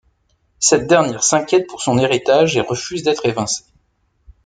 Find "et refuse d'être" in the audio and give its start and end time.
2.57-3.27